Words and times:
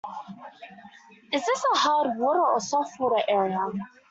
Is 1.31 1.45
this 1.45 1.63
a 1.75 1.77
hard 1.77 2.17
water 2.17 2.41
or 2.41 2.57
a 2.57 2.59
soft 2.59 2.99
water 2.99 3.21
area? 3.29 3.67